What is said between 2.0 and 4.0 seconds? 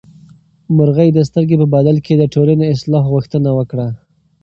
کې د ټولنې د اصلاح غوښتنه وکړه.